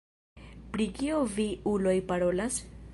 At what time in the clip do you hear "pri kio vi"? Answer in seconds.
0.77-1.47